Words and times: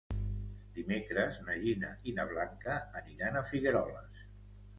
Dimecres 0.77 1.37
na 1.49 1.57
Gina 1.65 1.91
i 2.09 2.15
na 2.21 2.25
Blanca 2.33 2.79
aniran 3.03 3.39
a 3.39 3.45
Figueroles. 3.53 4.27